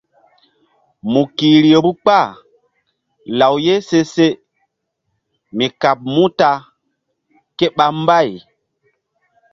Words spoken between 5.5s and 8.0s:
mi kaɓ muta ke ɓa